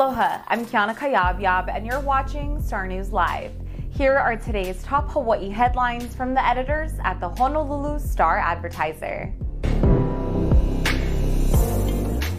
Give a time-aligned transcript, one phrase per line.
[0.00, 3.52] Aloha, I'm Kiana Kayabyab, and you're watching Star News Live.
[3.90, 9.30] Here are today's top Hawaii headlines from the editors at the Honolulu Star Advertiser.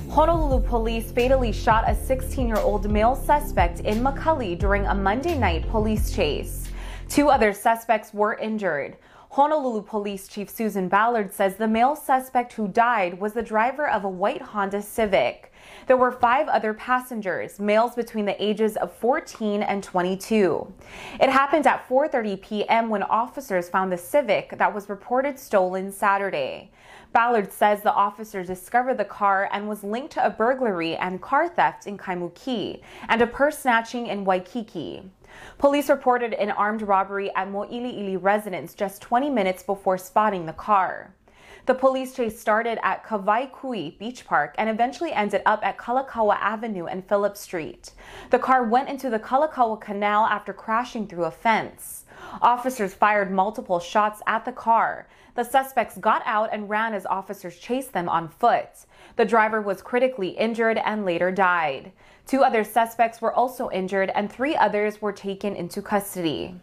[0.09, 5.37] Honolulu police fatally shot a 16 year old male suspect in McCully during a Monday
[5.37, 6.67] night police chase.
[7.09, 8.97] Two other suspects were injured.
[9.35, 14.03] Honolulu Police Chief Susan Ballard says the male suspect who died was the driver of
[14.03, 15.53] a white Honda Civic.
[15.87, 20.73] There were five other passengers, males between the ages of 14 and 22.
[21.21, 22.89] It happened at 4:30 p.m.
[22.89, 26.69] when officers found the Civic that was reported stolen Saturday.
[27.13, 31.47] Ballard says the officers discovered the car and was linked to a burglary and car
[31.47, 35.03] theft in Kaimuki and a purse snatching in Waikiki.
[35.57, 41.13] Police reported an armed robbery at Mo'iliili residence just 20 minutes before spotting the car.
[41.67, 46.85] The police chase started at Kawaikui Beach Park and eventually ended up at Kalakaua Avenue
[46.85, 47.91] and Phillips Street.
[48.31, 52.05] The car went into the Kalakaua Canal after crashing through a fence.
[52.41, 55.07] Officers fired multiple shots at the car.
[55.35, 58.85] The suspects got out and ran as officers chased them on foot.
[59.15, 61.91] The driver was critically injured and later died.
[62.25, 66.55] Two other suspects were also injured and three others were taken into custody.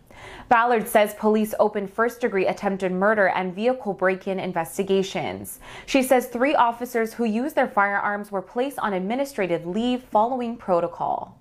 [0.48, 5.60] Ballard says police opened first degree attempted murder and vehicle break in investigations.
[5.86, 11.38] She says three officers who used their firearms were placed on administrative leave following protocol.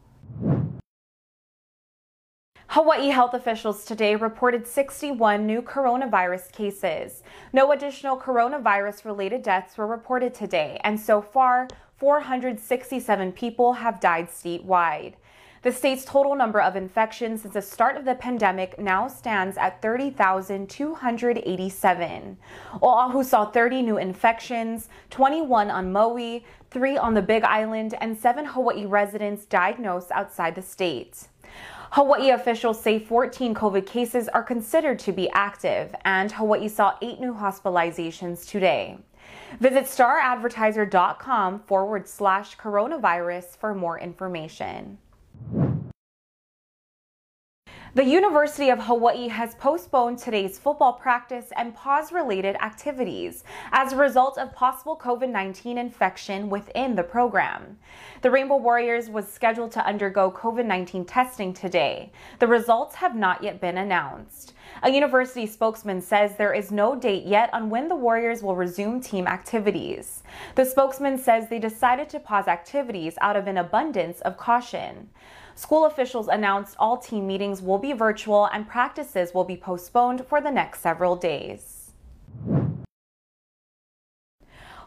[2.72, 7.24] Hawaii health officials today reported 61 new coronavirus cases.
[7.54, 14.28] No additional coronavirus related deaths were reported today, and so far, 467 people have died
[14.28, 15.14] statewide.
[15.64, 19.82] The state's total number of infections since the start of the pandemic now stands at
[19.82, 22.38] 30,287.
[22.82, 28.46] Oahu saw 30 new infections, 21 on Maui, 3 on the Big Island, and 7
[28.46, 31.28] Hawaii residents diagnosed outside the state.
[31.92, 37.20] Hawaii officials say 14 COVID cases are considered to be active, and Hawaii saw eight
[37.20, 38.98] new hospitalizations today.
[39.60, 44.98] Visit staradvertiser.com forward slash coronavirus for more information.
[47.98, 53.96] The University of Hawaii has postponed today's football practice and pause related activities as a
[53.96, 57.80] result of possible COVID 19 infection within the program.
[58.22, 62.12] The Rainbow Warriors was scheduled to undergo COVID 19 testing today.
[62.38, 64.54] The results have not yet been announced.
[64.84, 69.02] A university spokesman says there is no date yet on when the Warriors will resume
[69.02, 70.22] team activities.
[70.56, 75.10] The spokesman says they decided to pause activities out of an abundance of caution.
[75.56, 80.42] School officials announced all team meetings will be virtual and practices will be postponed for
[80.42, 81.92] the next several days.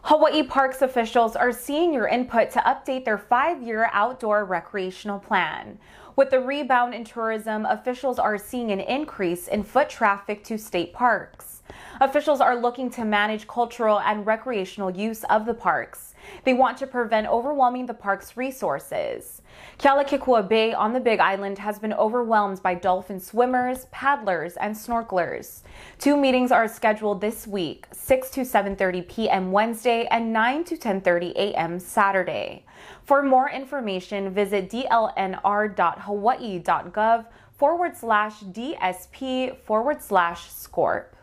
[0.03, 5.77] Hawaii Parks officials are seeing your input to update their five year outdoor recreational plan.
[6.15, 10.93] With the rebound in tourism, officials are seeing an increase in foot traffic to state
[10.93, 11.60] parks.
[11.99, 16.15] Officials are looking to manage cultural and recreational use of the parks.
[16.43, 19.41] They want to prevent overwhelming the park's resources.
[19.77, 25.61] Kealakekua Bay on the Big Island has been overwhelmed by dolphin swimmers, paddlers, and snorkelers.
[25.99, 29.51] Two meetings are scheduled this week, 6 to 7:30 p.m.
[29.51, 31.79] Wednesday and 9 to 10:30 a.m.
[31.79, 32.65] Saturday.
[33.03, 37.25] For more information, visit dlnr.hawaii.gov
[37.57, 41.15] forward slash DSP forward slash SCORP.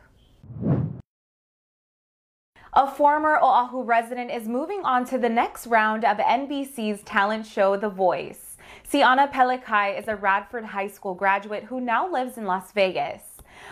[2.78, 7.76] A former Oahu resident is moving on to the next round of NBC's talent show
[7.76, 8.56] The Voice.
[8.88, 13.27] Ciana Pelekai is a Radford High School graduate who now lives in Las Vegas.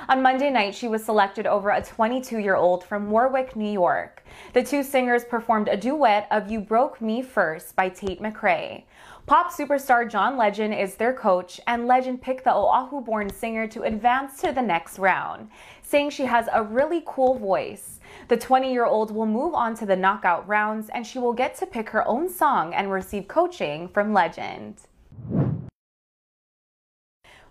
[0.09, 4.23] On Monday night, she was selected over a 22 year old from Warwick, New York.
[4.53, 8.84] The two singers performed a duet of You Broke Me First by Tate McRae.
[9.27, 13.83] Pop superstar John Legend is their coach, and Legend picked the Oahu born singer to
[13.83, 15.49] advance to the next round,
[15.83, 17.99] saying she has a really cool voice.
[18.28, 21.57] The 20 year old will move on to the knockout rounds, and she will get
[21.57, 24.77] to pick her own song and receive coaching from Legend.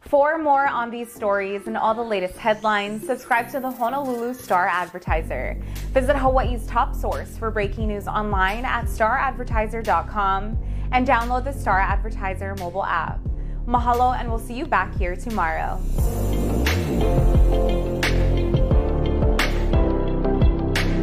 [0.08, 4.68] For more on these stories and all the latest headlines, subscribe to the Honolulu Star
[4.68, 5.60] Advertiser.
[5.94, 10.58] Visit Hawaii's top source for breaking news online at staradvertiser.com
[10.92, 13.20] and download the Star Advertiser mobile app.
[13.66, 15.82] Mahalo, and we'll see you back here tomorrow.